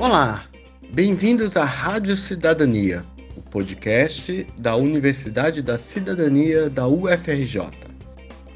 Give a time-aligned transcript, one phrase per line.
[0.00, 0.44] Olá,
[0.92, 3.02] bem-vindos à Rádio Cidadania,
[3.36, 7.68] o podcast da Universidade da Cidadania da UFRJ.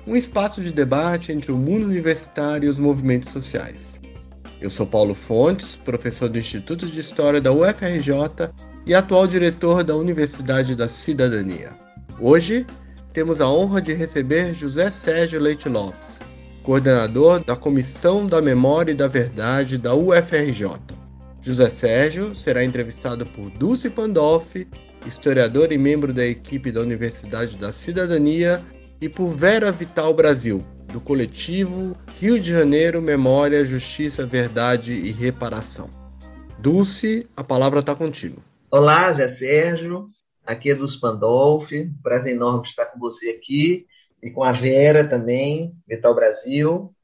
[0.06, 4.00] Um espaço de debate entre o mundo universitário e os movimentos sociais.
[4.60, 8.48] Eu sou Paulo Fontes, professor do Instituto de História da UFRJ
[8.86, 11.72] e atual diretor da Universidade da Cidadania.
[12.20, 12.64] Hoje,
[13.12, 16.20] temos a honra de receber José Sérgio Leite Lopes,
[16.62, 21.01] coordenador da Comissão da Memória e da Verdade da UFRJ.
[21.42, 24.68] José Sérgio será entrevistado por Dulce Pandolfi,
[25.04, 28.62] historiador e membro da equipe da Universidade da Cidadania,
[29.00, 35.90] e por Vera Vital Brasil, do coletivo Rio de Janeiro Memória, Justiça, Verdade e Reparação.
[36.60, 38.40] Dulce, a palavra está contigo.
[38.70, 40.08] Olá, José Sérgio.
[40.46, 41.90] Aqui é Dulce Pandolfi.
[42.04, 43.84] Prazer enorme estar com você aqui
[44.22, 46.94] e com a Vera também, Vital Brasil.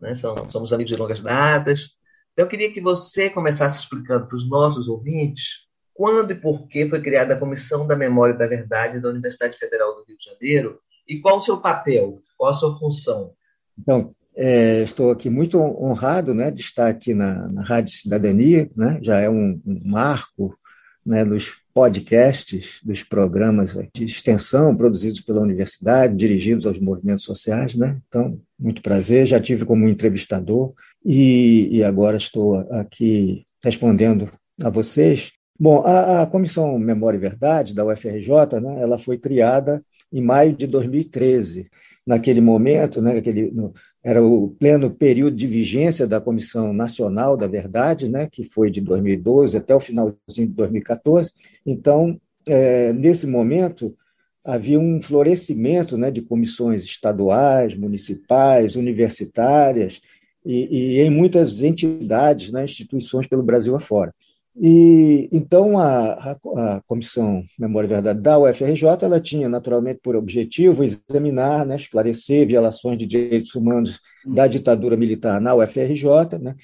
[0.00, 0.14] Né?
[0.14, 2.00] Somos amigos de longas datas.
[2.32, 6.88] Então, eu queria que você começasse explicando para os nossos ouvintes quando e por que
[6.88, 10.24] foi criada a Comissão da Memória e da Verdade da Universidade Federal do Rio de
[10.24, 13.32] Janeiro e qual o seu papel, qual a sua função.
[13.78, 18.98] Então, é, estou aqui muito honrado né, de estar aqui na, na Rádio Cidadania, né,
[19.02, 20.58] já é um, um marco
[21.04, 27.74] né, nos podcasts dos programas de extensão produzidos pela universidade, dirigidos aos movimentos sociais.
[27.74, 27.98] Né?
[28.08, 30.72] Então, muito prazer, já tive como entrevistador
[31.04, 34.30] e, e agora estou aqui respondendo
[34.62, 35.32] a vocês.
[35.58, 40.52] Bom, a, a, Comissão Memória e Verdade da UFRJ, né, ela foi criada em maio
[40.52, 41.70] de 2013.
[42.06, 43.72] Naquele momento, né, aquele, no,
[44.04, 48.80] era o pleno período de vigência da Comissão Nacional da Verdade, né, que foi de
[48.80, 51.32] 2012 até o finalzinho de 2014.
[51.64, 53.96] Então, é, nesse momento,
[54.44, 60.00] havia um florescimento né, de comissões estaduais, municipais, universitárias,
[60.44, 64.12] e, e em muitas entidades, né, instituições pelo Brasil afora.
[64.54, 70.14] E então a, a, a, Comissão Memória e Verdade da UFRJ ela tinha naturalmente por
[70.14, 76.54] objetivo examinar, né, esclarecer violações de direitos humanos da ditadura militar na UFRJ, né,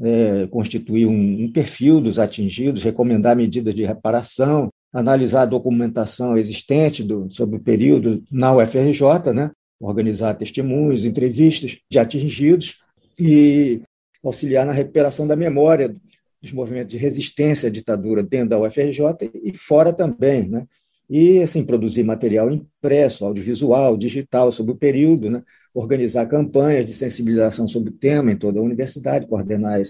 [0.00, 7.02] é, constituir um, um, perfil dos atingidos, recomendar medidas de reparação, analisar a documentação existente
[7.02, 9.50] do, sobre o período na UFRJ, né,
[9.80, 12.76] organizar testemunhos, entrevistas de atingidos,
[13.18, 13.82] e
[14.24, 15.94] auxiliar na recuperação da memória
[16.42, 20.66] dos movimentos de resistência à ditadura dentro da UFRJ e fora também, né?
[21.08, 25.42] E assim produzir material impresso, audiovisual, digital sobre o período, né?
[25.72, 29.80] Organizar campanhas de sensibilização sobre o tema em toda a universidade, coordenar,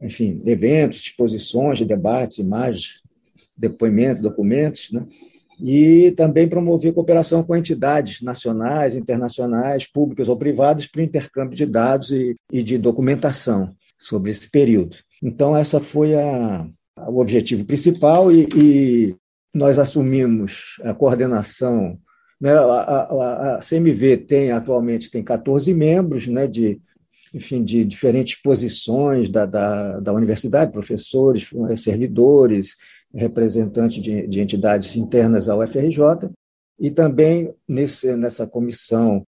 [0.00, 3.02] enfim, eventos, exposições, debates, imagens,
[3.56, 5.04] depoimentos, documentos, né?
[5.60, 11.66] e também promover cooperação com entidades nacionais, internacionais, públicas ou privadas para o intercâmbio de
[11.66, 14.96] dados e, e de documentação sobre esse período.
[15.22, 16.66] Então, essa foi a,
[17.08, 19.16] o objetivo principal e, e,
[19.54, 21.98] nós assumimos a coordenação.
[22.40, 26.80] Né, a, a, a, CMV tem atualmente tem 14 membros né, de,
[27.34, 32.76] enfim, de diferentes posições da, da, da universidade, professores, servidores,
[33.12, 36.30] representantes de, de entidades internas ao UFRJ,
[36.78, 39.26] e também nesse, nessa comissão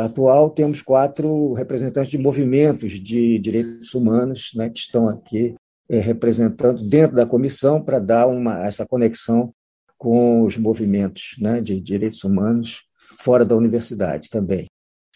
[0.00, 5.54] atual temos quatro representantes de movimentos de direitos humanos né, que estão aqui
[5.88, 9.52] é, representando dentro da comissão para dar uma, essa conexão
[9.96, 12.82] com os movimentos né, de direitos humanos
[13.18, 14.66] fora da universidade também.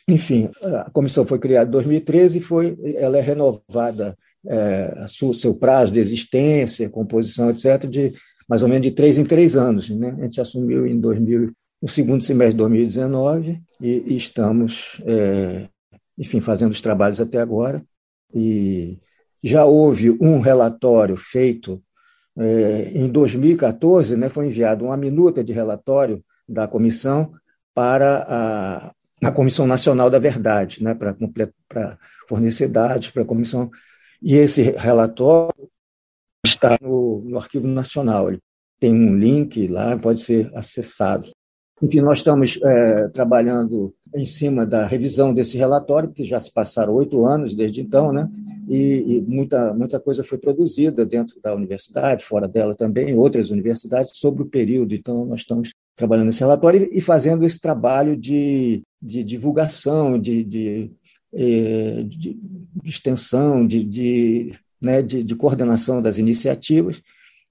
[0.09, 5.55] Enfim, a comissão foi criada em 2013 e foi, ela é renovada é, sua, seu
[5.55, 8.13] prazo de existência, composição, etc., de
[8.49, 9.89] mais ou menos de três em três anos.
[9.91, 10.17] Né?
[10.19, 11.53] A gente assumiu em 2000,
[11.83, 15.69] no segundo semestre de 2019 e, e estamos, é,
[16.17, 17.85] enfim, fazendo os trabalhos até agora.
[18.33, 19.01] E
[19.43, 21.83] já houve um relatório feito
[22.39, 27.33] é, em 2014, né, foi enviado uma minuta de relatório da comissão
[27.75, 31.15] para a, a Comissão Nacional da Verdade, né, para,
[31.69, 31.99] para
[32.29, 33.71] fornecer dados para a Comissão
[34.23, 35.69] e esse relatório
[36.47, 38.29] está no, no Arquivo Nacional.
[38.29, 38.41] Ele
[38.79, 41.31] tem um link lá, pode ser acessado.
[41.83, 46.95] Enfim, nós estamos é, trabalhando em cima da revisão desse relatório, porque já se passaram
[46.95, 48.31] oito anos desde então, né?
[48.69, 54.17] E, e, muita, muita coisa foi produzida dentro da universidade, fora dela também, outras universidades,
[54.17, 54.95] sobre o período.
[54.95, 60.45] Então, nós estamos trabalhando nesse relatório e, e fazendo esse trabalho de, de divulgação, de,
[60.45, 60.93] de
[61.35, 67.01] é, de, de extensão, de, de, né, de, de, coordenação das iniciativas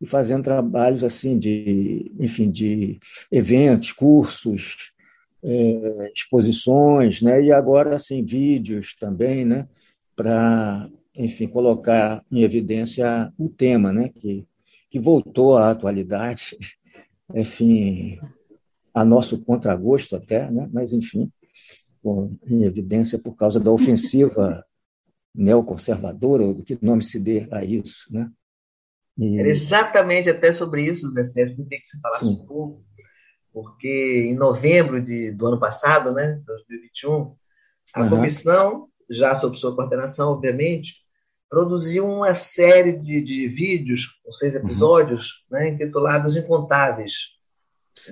[0.02, 3.00] e fazendo trabalhos assim de, enfim, de
[3.32, 4.92] eventos, cursos,
[5.44, 9.68] é, exposições, né, e agora assim vídeos também, né,
[10.16, 14.46] para enfim, colocar em evidência o tema, né, que,
[14.90, 16.58] que voltou à atualidade,
[17.36, 18.20] enfim,
[18.94, 21.32] a nosso contragosto até, né, mas, enfim,
[22.48, 24.66] em evidência por causa da ofensiva
[25.34, 28.06] neoconservadora, ou que nome se dê a isso.
[28.12, 28.30] Né?
[29.18, 29.40] E...
[29.40, 32.34] Era exatamente até sobre isso, Zé Sérgio, que que você falasse Sim.
[32.34, 32.84] um pouco,
[33.54, 37.36] porque em novembro de, do ano passado, né, 2021,
[37.94, 38.10] a uhum.
[38.10, 40.94] comissão, já sob sua coordenação, obviamente,
[41.50, 44.62] produziu uma série de, de vídeos, com seis uhum.
[44.62, 45.60] episódios, uhum.
[45.60, 47.40] né, intitulados Incontáveis.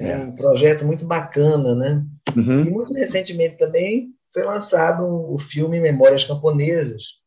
[0.01, 2.03] É um projeto muito bacana, né?
[2.35, 2.65] Uhum.
[2.65, 7.19] E muito recentemente também foi lançado o filme Memórias Camponesas,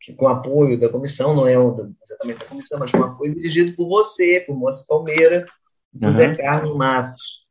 [0.00, 3.88] que com apoio da comissão, não é exatamente da comissão, mas com apoio dirigido por
[3.88, 5.44] você, por Moça Palmeira,
[5.92, 6.14] por uhum.
[6.14, 7.46] Zé Carlos Matos.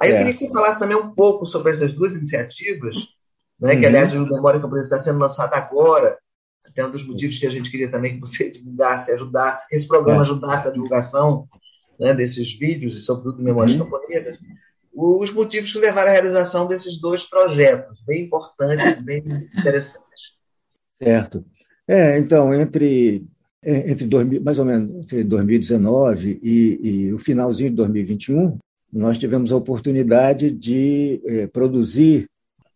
[0.00, 2.94] Aí eu queria que você falasse também um pouco sobre essas duas iniciativas,
[3.58, 3.80] né, uhum.
[3.80, 6.18] que aliás o Memória Camponesa está sendo lançado agora,
[6.66, 9.88] até um dos motivos que a gente queria também que você divulgasse, ajudasse, que esse
[9.88, 10.22] programa é.
[10.22, 11.48] ajudasse a divulgação
[11.98, 13.84] né, desses vídeos e sobretudo Memórias uhum.
[13.84, 14.38] Camponesas,
[14.92, 19.22] os motivos que levaram à realização desses dois projetos, bem importantes, bem
[19.56, 20.34] interessantes.
[20.88, 21.44] Certo.
[21.88, 23.24] É, então, entre,
[23.62, 28.58] é, entre dois, mais ou menos entre 2019 e, e, o finalzinho de 2021,
[28.92, 32.28] nós tivemos a oportunidade de é, produzir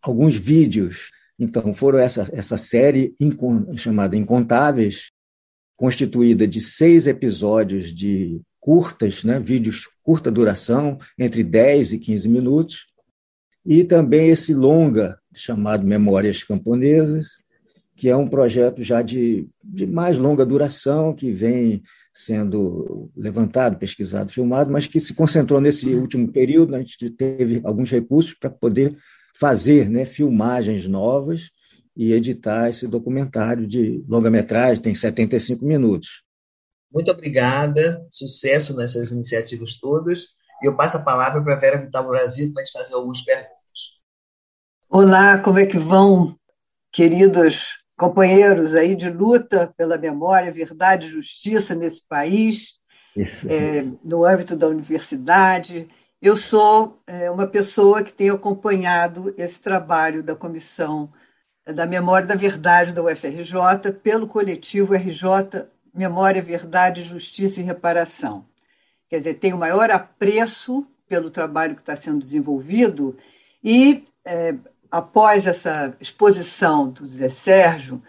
[0.02, 1.10] alguns vídeos.
[1.38, 3.14] Então, foram essa, essa série
[3.76, 5.10] chamada Incontáveis,
[5.76, 12.86] constituída de seis episódios de curtas, né, vídeos curta duração, entre 10 e 15 minutos,
[13.64, 17.38] e também esse longa chamado Memórias Camponesas,
[18.00, 21.82] que é um projeto já de, de mais longa duração, que vem
[22.14, 26.74] sendo levantado, pesquisado, filmado, mas que se concentrou nesse último período.
[26.74, 28.96] A gente teve alguns recursos para poder
[29.38, 31.50] fazer né, filmagens novas
[31.94, 36.22] e editar esse documentário de longa-metragem, tem 75 minutos.
[36.90, 40.22] Muito obrigada, sucesso nessas iniciativas todas.
[40.62, 43.20] E eu passo a palavra para a Vera Vital Brasil para a gente fazer algumas
[43.20, 43.50] perguntas.
[44.88, 46.34] Olá, como é que vão,
[46.90, 52.78] queridos companheiros aí de luta pela memória, verdade e justiça nesse país,
[53.46, 55.86] é, no âmbito da universidade.
[56.22, 61.12] Eu sou é, uma pessoa que tem acompanhado esse trabalho da Comissão
[61.66, 68.46] da Memória da Verdade da UFRJ pelo coletivo RJ memória, verdade, justiça e reparação.
[69.10, 73.18] Quer dizer, tem o maior apreço pelo trabalho que está sendo desenvolvido
[73.62, 74.52] e, é,
[74.90, 78.02] após essa exposição do Zé Sérgio,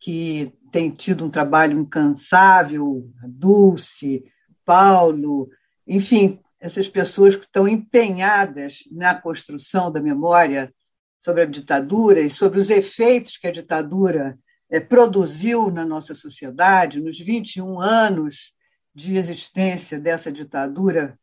[0.00, 4.24] que tem tido um trabalho incansável, Dulce,
[4.64, 5.48] Paulo,
[5.86, 10.72] enfim, essas pessoas que estão empenhadas na construção da memória
[11.20, 14.38] sobre a ditadura e sobre os efeitos que a ditadura
[14.70, 18.54] é, produziu na nossa sociedade, nos 21 anos
[18.94, 21.18] de existência dessa ditadura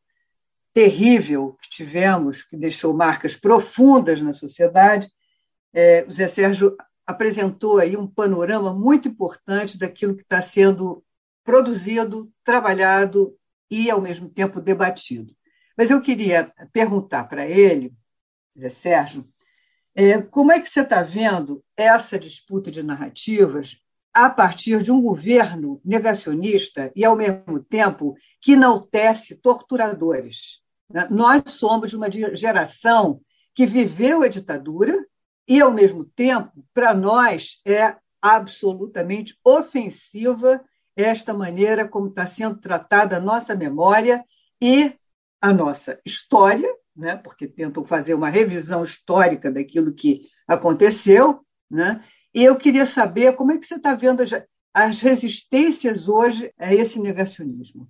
[0.73, 5.09] terrível que tivemos, que deixou marcas profundas na sociedade,
[5.73, 6.75] é, o Zé Sérgio
[7.05, 11.03] apresentou aí um panorama muito importante daquilo que está sendo
[11.43, 13.35] produzido, trabalhado
[13.69, 15.35] e, ao mesmo tempo, debatido.
[15.77, 17.93] Mas eu queria perguntar para ele,
[18.57, 19.27] Zé Sérgio,
[19.95, 23.77] é, como é que você está vendo essa disputa de narrativas
[24.13, 30.61] a partir de um governo negacionista e, ao mesmo tempo, que enaltece torturadores?
[30.89, 31.07] Né?
[31.09, 33.21] Nós somos de uma geração
[33.53, 35.05] que viveu a ditadura
[35.47, 40.61] e, ao mesmo tempo, para nós é absolutamente ofensiva
[40.95, 44.23] esta maneira como está sendo tratada a nossa memória
[44.61, 44.93] e
[45.41, 52.43] a nossa história, né, porque tentam fazer uma revisão histórica daquilo que aconteceu, né, e
[52.43, 54.23] eu queria saber como é que você está vendo
[54.73, 57.89] as resistências hoje a esse negacionismo.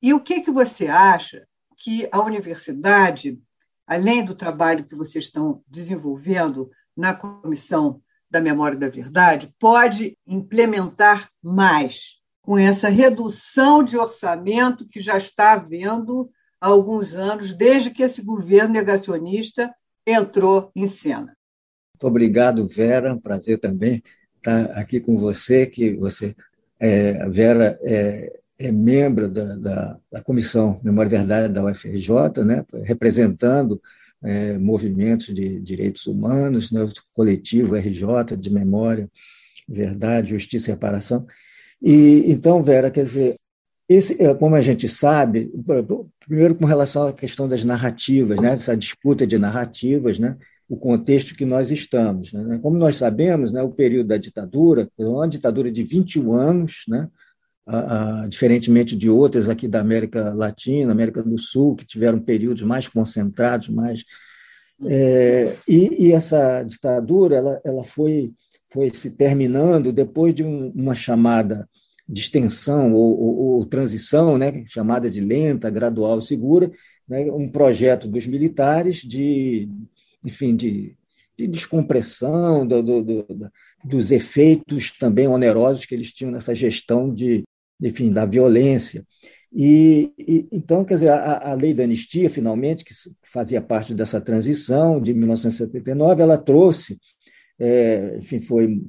[0.00, 3.38] E o que, que você acha que a universidade,
[3.86, 11.28] além do trabalho que vocês estão desenvolvendo na Comissão da Memória da Verdade, pode implementar
[11.42, 16.30] mais com essa redução de orçamento que já está havendo
[16.60, 19.74] há alguns anos, desde que esse governo negacionista
[20.06, 21.36] entrou em cena.
[22.00, 23.14] Muito obrigado, Vera.
[23.22, 24.02] Prazer também
[24.38, 26.34] estar aqui com você, que você,
[26.78, 32.64] é, Vera, é, é membro da, da, da, Comissão Memória e Verdade da UFRJ, né,
[32.84, 33.78] representando
[34.24, 39.06] é, movimentos de direitos humanos, né, coletivo RJ de Memória,
[39.68, 41.26] Verdade, Justiça e Reparação.
[41.82, 43.36] E então, Vera, quer dizer,
[43.86, 45.52] esse, é, como a gente sabe,
[46.18, 50.38] primeiro com relação à questão das narrativas, né, essa disputa de narrativas, né,
[50.70, 52.32] o contexto que nós estamos.
[52.32, 52.60] Né?
[52.62, 57.08] Como nós sabemos, né, o período da ditadura, uma ditadura de 21 anos, né,
[57.66, 62.62] a, a, diferentemente de outras aqui da América Latina, América do Sul, que tiveram períodos
[62.62, 64.04] mais concentrados, mais
[64.86, 68.30] é, e, e, essa ditadura ela, ela foi,
[68.72, 71.68] foi se terminando depois de um, uma chamada
[72.08, 76.70] de extensão ou, ou, ou, transição, né, chamada de lenta, gradual e segura,
[77.08, 79.68] né, um projeto dos militares de,
[80.24, 80.96] enfim, de,
[81.36, 83.26] de descompressão do, do, do,
[83.84, 87.44] dos efeitos também onerosos que eles tinham nessa gestão de,
[87.80, 89.04] enfim, da violência.
[89.52, 94.20] E, e, então, quer dizer, a, a, lei da anistia, finalmente, que fazia parte dessa
[94.20, 96.98] transição de 1979, ela trouxe,
[97.58, 98.80] é, enfim, foi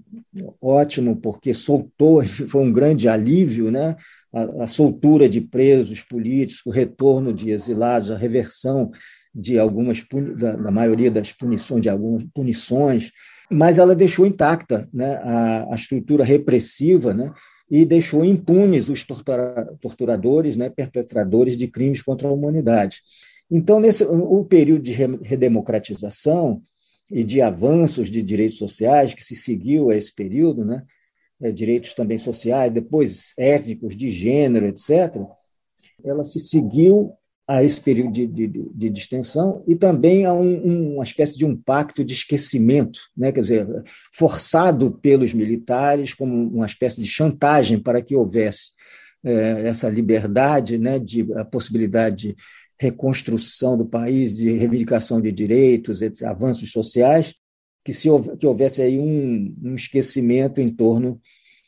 [0.61, 3.95] ótimo porque soltou, foi um grande alívio, né?
[4.31, 8.91] A, a, soltura de presos políticos, o retorno de exilados, a reversão
[9.33, 10.03] de algumas
[10.38, 13.11] da, da maioria das punições, de algumas punições,
[13.50, 15.15] mas ela deixou intacta, né?
[15.23, 17.33] A, a estrutura repressiva, né?
[17.71, 23.01] e deixou impunes os tortura, torturadores, né, perpetradores de crimes contra a humanidade.
[23.50, 26.61] Então, nesse o período de redemocratização
[27.09, 30.83] e de avanços de direitos sociais que se seguiu a esse período, né,
[31.41, 35.23] é, direitos também sociais, depois étnicos, de gênero, etc.,
[36.03, 37.13] ela se seguiu
[37.51, 41.53] a esse período de, de, de distensão e também a um, uma espécie de um
[41.53, 43.29] pacto de esquecimento, né?
[43.29, 43.67] quer dizer,
[44.13, 48.72] forçado pelos militares como uma espécie de chantagem para que houvesse
[49.22, 50.98] é, essa liberdade, né?
[50.98, 52.36] de, a possibilidade de
[52.79, 57.34] reconstrução do país, de reivindicação de direitos, etc., avanços sociais,
[57.84, 58.08] que, se,
[58.39, 61.20] que houvesse aí um, um esquecimento em torno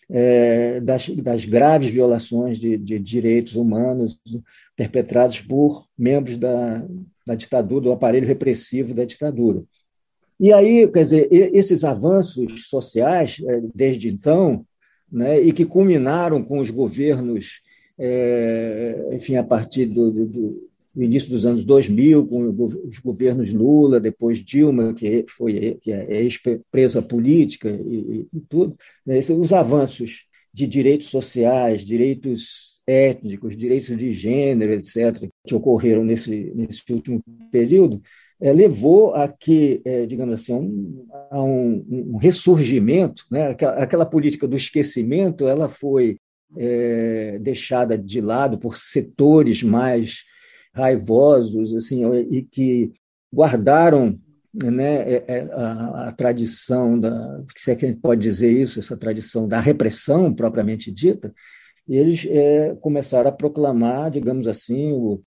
[0.09, 4.19] é, das, das, graves violações de, de, direitos humanos
[4.75, 6.85] perpetrados por membros da,
[7.25, 9.63] da ditadura, do aparelho repressivo da ditadura.
[10.39, 14.65] E aí, quer dizer, esses avanços sociais, é, desde então,
[15.11, 17.61] né, e que culminaram com os governos,
[17.97, 22.49] é, enfim, a partir do, do, no início dos anos 2000, com
[22.87, 29.19] os governos Lula, depois Dilma, que foi que é ex-presa política e, e tudo, né?
[29.19, 36.83] os avanços de direitos sociais, direitos étnicos, direitos de gênero, etc., que ocorreram nesse, nesse
[36.91, 38.01] último período,
[38.39, 43.47] é, levou a que, é, digamos assim, um, a um, um ressurgimento, né?
[43.47, 46.17] aquela, aquela, política do esquecimento, ela foi
[46.57, 50.23] é, deixada de lado por setores mais
[50.73, 52.91] raivosos, assim, e que
[53.33, 54.19] guardaram
[54.53, 58.79] né, é, é, a, a, tradição da, se é que a gente pode dizer isso,
[58.79, 61.33] essa tradição da repressão propriamente dita,
[61.87, 65.21] eles é, começaram a proclamar, digamos assim, o,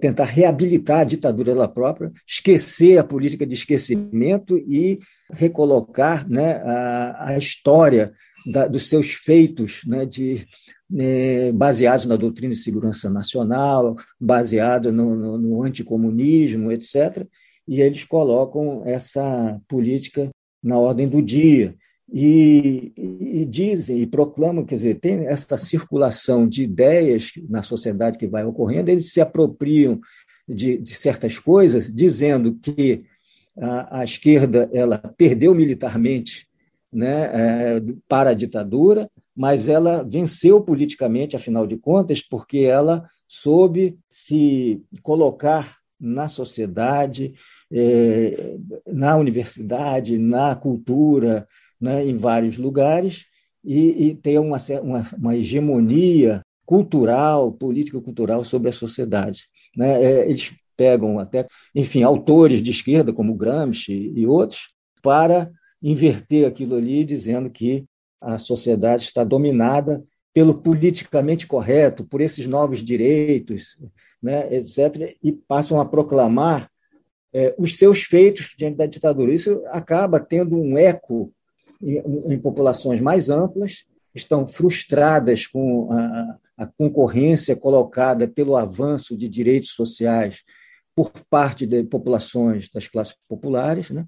[0.00, 4.98] tentar reabilitar a ditadura dela própria, esquecer a política de esquecimento e
[5.32, 8.12] recolocar né, a, a história
[8.46, 10.46] da, dos seus feitos né, de
[10.88, 17.26] né, baseados na doutrina de segurança nacional, baseado no, no, no anticomunismo, etc.
[17.66, 20.30] E eles colocam essa política
[20.62, 21.74] na ordem do dia.
[22.12, 28.26] E, e, dizem e proclamam, quer dizer, tem essa circulação de ideias na sociedade que
[28.26, 30.00] vai ocorrendo, eles se apropriam
[30.48, 33.04] de, de certas coisas, dizendo que
[33.56, 36.48] a, a, esquerda ela perdeu militarmente
[36.92, 43.98] né, é, para a ditadura, mas ela venceu politicamente, afinal de contas, porque ela soube
[44.08, 47.34] se colocar na sociedade,
[47.70, 48.56] eh,
[48.86, 51.46] na universidade, na cultura,
[51.80, 53.26] né, em vários lugares,
[53.62, 59.44] e, e ter uma, uma, uma hegemonia cultural, político-cultural sobre a sociedade.
[59.76, 60.02] Né?
[60.02, 64.68] É, eles pegam até, enfim, autores de esquerda, como Gramsci e outros,
[65.02, 65.50] para
[65.82, 67.84] inverter aquilo ali, dizendo que
[68.20, 73.76] a sociedade está dominada pelo politicamente correto, por esses novos direitos,
[74.22, 76.70] né, etc., e passam a proclamar
[77.32, 79.32] é, os seus feitos diante da ditadura.
[79.32, 81.32] Isso acaba tendo um eco
[81.82, 81.98] em,
[82.34, 83.84] em populações mais amplas,
[84.14, 90.42] estão frustradas com a, a, concorrência colocada pelo avanço de direitos sociais
[90.94, 94.06] por parte de populações das classes populares, né?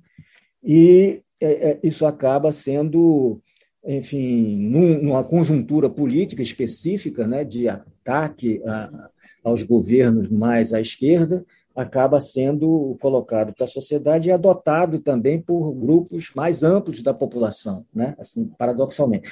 [0.62, 3.40] e é, é, isso acaba sendo
[3.84, 9.10] enfim, num, numa conjuntura política específica né, de ataque a,
[9.44, 11.44] aos governos mais à esquerda,
[11.74, 17.84] acaba sendo colocado para a sociedade e adotado também por grupos mais amplos da população,
[17.94, 18.14] né?
[18.18, 19.28] assim, paradoxalmente.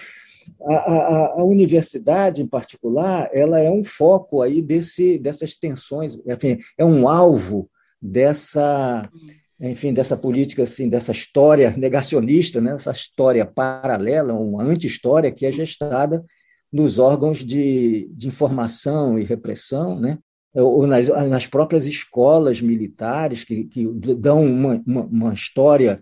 [0.62, 6.58] A, a, a, universidade, em particular, ela é um foco aí desse, dessas tensões, enfim,
[6.76, 7.70] é um alvo
[8.02, 9.08] dessa
[9.60, 12.72] enfim, dessa política, assim, dessa história negacionista, né?
[12.72, 16.24] essa história paralela, uma anti-história que é gestada
[16.72, 20.18] nos órgãos de, de informação e repressão, né?
[20.54, 26.00] ou nas, nas próprias escolas militares, que, que dão uma, uma, uma história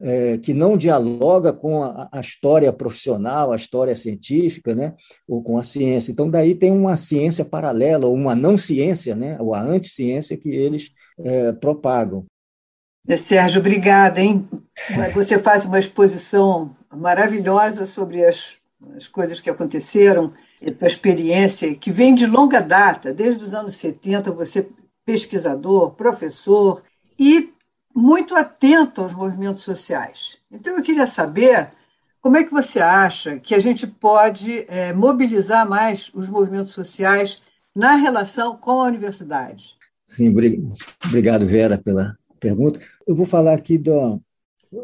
[0.00, 4.94] é, que não dialoga com a, a, história profissional, a história científica, né?
[5.28, 6.10] ou com a ciência.
[6.10, 9.36] Então, daí tem uma ciência paralela, ou uma não ciência, né?
[9.40, 12.26] ou a anticiência que eles é, propagam.
[13.08, 14.20] É, Sérgio, obrigada.
[14.20, 14.48] Hein?
[15.14, 18.54] Você faz uma exposição maravilhosa sobre as,
[18.96, 20.32] as coisas que aconteceram,
[20.80, 24.68] a experiência, que vem de longa data, desde os anos 70, você
[25.04, 26.82] pesquisador, professor
[27.18, 27.52] e
[27.94, 30.36] muito atento aos movimentos sociais.
[30.50, 31.70] Então, eu queria saber
[32.20, 37.40] como é que você acha que a gente pode é, mobilizar mais os movimentos sociais
[37.74, 39.76] na relação com a universidade?
[40.04, 40.34] Sim,
[41.04, 42.80] obrigado, Vera, pela pergunta.
[43.06, 44.20] Eu vou falar aqui do,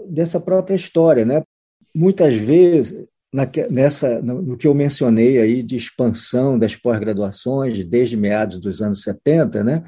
[0.09, 1.43] dessa própria história, né?
[1.95, 8.59] Muitas vezes na, nessa no que eu mencionei aí de expansão das pós-graduações desde meados
[8.59, 9.85] dos anos 70, né?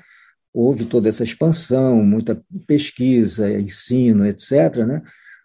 [0.53, 5.03] Houve toda essa expansão, muita pesquisa, ensino, etc., né?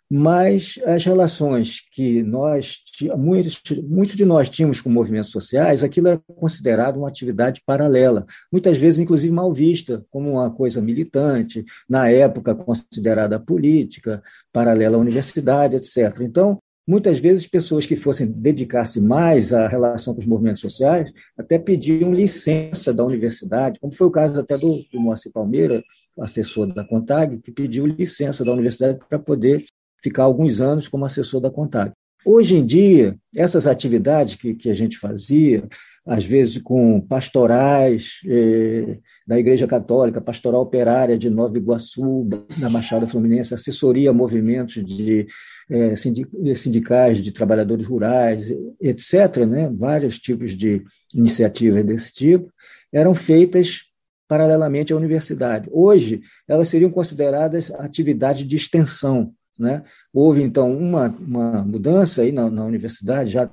[0.10, 2.78] Mas as relações que nós,
[3.16, 8.80] muitos, muitos de nós tínhamos com movimentos sociais, aquilo é considerado uma atividade paralela, muitas
[8.80, 15.76] vezes, inclusive, mal vista, como uma coisa militante, na época considerada política, paralela à universidade,
[15.76, 16.22] etc.
[16.22, 21.60] Então, muitas vezes, pessoas que fossem dedicar-se mais à relação com os movimentos sociais até
[21.60, 25.84] pediam licença da universidade, como foi o caso até do, do Moacir Palmeira,
[26.20, 29.66] assessor da CONTAG, que pediu licença da universidade para poder
[30.02, 31.92] ficar alguns anos como assessor da CONTAG.
[32.26, 35.68] Hoje em dia, essas atividades que, que a gente fazia,
[36.06, 42.28] às vezes com pastorais eh, da Igreja Católica, pastoral operária de Nova Iguaçu,
[42.58, 45.28] na Baixada Fluminense, assessoria a movimentos de
[45.70, 45.96] eh,
[46.56, 48.52] sindicais de trabalhadores rurais,
[48.82, 49.72] etc., né?
[49.74, 52.52] vários tipos de iniciativas desse tipo,
[52.92, 53.84] eram feitas
[54.28, 55.70] paralelamente à universidade.
[55.72, 59.84] Hoje, elas seriam consideradas atividades de extensão, né?
[60.14, 63.50] Houve, então, uma, uma mudança aí na, na universidade, já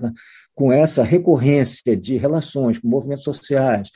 [0.55, 3.91] com essa recorrência de relações com movimentos sociais,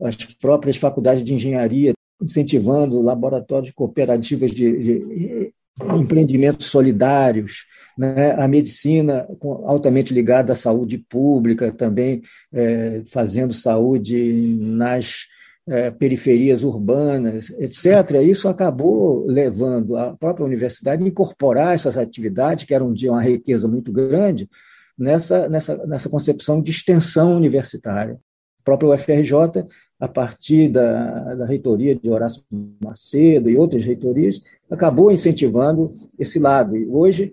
[0.00, 5.52] as próprias faculdades de engenharia incentivando laboratórios cooperativas de, de
[5.94, 7.66] empreendimentos solidários,
[7.98, 8.32] né?
[8.32, 9.28] a medicina
[9.64, 15.26] altamente ligada à saúde pública, também é, fazendo saúde nas
[15.68, 22.74] é, periferias urbanas, etc., isso acabou levando a própria universidade a incorporar essas atividades, que
[22.74, 24.48] eram de uma riqueza muito grande,
[24.96, 28.14] nessa, nessa, nessa concepção de extensão universitária.
[28.60, 29.66] O próprio UFRJ,
[29.98, 32.42] a partir da, da reitoria de Horácio
[32.82, 36.76] Macedo e outras reitorias, acabou incentivando esse lado.
[36.76, 37.32] E hoje,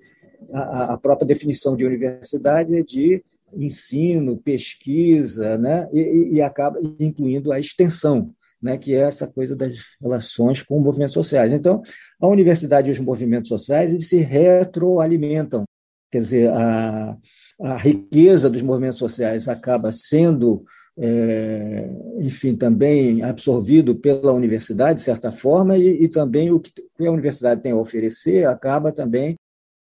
[0.52, 3.24] a, a própria definição de universidade é de
[3.58, 5.88] ensino, pesquisa, né?
[5.94, 8.78] e, e acaba incluindo a extensão, né?
[8.78, 11.52] que é essa coisa das relações com movimentos sociais.
[11.54, 11.82] Então,
[12.20, 15.63] a universidade e os movimentos sociais eles se retroalimentam.
[16.12, 17.18] Quer dizer, a,
[17.62, 20.63] a riqueza dos movimentos sociais acaba sendo,
[20.98, 21.89] é,
[22.20, 27.62] enfim, também absorvido pela universidade, de certa forma, e, e também o que a universidade
[27.62, 29.36] tem a oferecer acaba também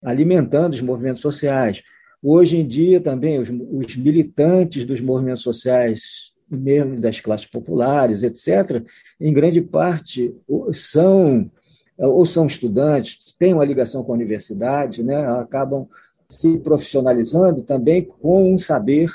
[0.02, 1.82] alimentando os movimentos sociais.
[2.22, 8.84] Hoje em dia, também, os, os militantes dos movimentos sociais, mesmo das classes populares, etc.,
[9.20, 10.34] em grande parte
[10.72, 11.50] são
[11.96, 15.86] ou são estudantes, têm uma ligação com a universidade, né, acabam
[16.28, 19.10] se profissionalizando também com um saber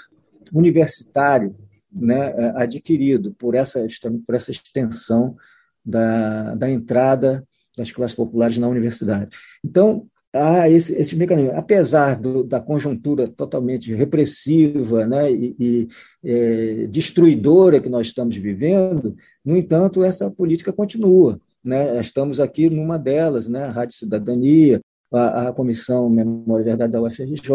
[0.54, 1.56] universitário
[1.92, 3.86] né, adquirido por essa,
[4.26, 5.36] por essa extensão
[5.84, 7.44] da, da entrada
[7.78, 9.36] das classes populares na universidade.
[9.64, 11.52] Então, há esse, esse mecanismo.
[11.56, 15.88] Apesar do, da conjuntura totalmente repressiva né, e, e
[16.24, 21.40] é, destruidora que nós estamos vivendo, no entanto, essa política continua.
[21.64, 22.00] Né?
[22.00, 23.64] Estamos aqui numa delas, né?
[23.64, 27.50] a Rádio Cidadania, a, a Comissão Memória e Verdade da UFRJ,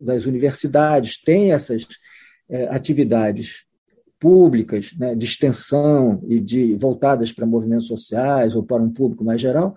[0.00, 1.86] das universidades, têm essas
[2.48, 3.64] é, atividades
[4.18, 9.40] públicas né, de extensão e de voltadas para movimentos sociais ou para um público mais
[9.40, 9.74] geral,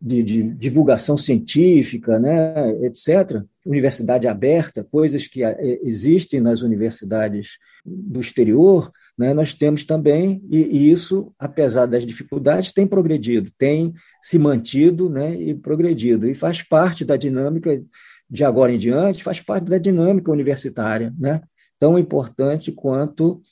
[0.00, 8.18] de, de, divulgação científica, né, etc., universidade aberta, coisas que eh, existem nas universidades do
[8.18, 14.38] exterior, né, nós temos também, e, e, isso, apesar das dificuldades, tem progredido, tem se
[14.38, 17.82] mantido né, e progredido, e faz parte da dinâmica
[18.30, 21.42] de agora em diante, faz parte da dinâmica universitária, né,
[21.78, 23.42] tão importante quanto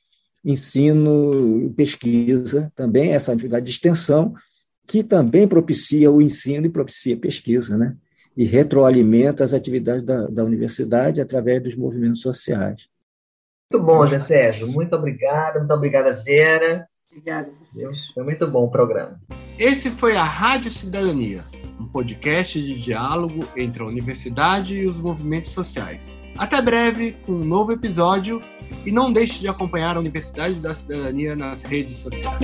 [0.43, 4.35] ensino e pesquisa, também essa atividade de extensão
[4.89, 7.95] que também propicia o ensino e propicia a pesquisa, né?
[8.39, 12.89] e retroalimenta as atividades da, da universidade através dos movimentos sociais.
[13.69, 14.69] Muito bom, Zé Sérgio.
[14.69, 15.59] Muito obrigado.
[15.59, 16.89] Muito obrigada, Vera.
[17.11, 17.51] Obrigada.
[18.15, 19.21] Foi muito bom o programa.
[19.59, 21.43] Esse foi a Rádio Cidadania,
[21.81, 26.17] um podcast de diálogo entre a universidade e os movimentos sociais.
[26.39, 28.41] Até breve com um novo episódio
[28.87, 32.39] e não deixe de acompanhar a Universidade da Cidadania nas redes sociais.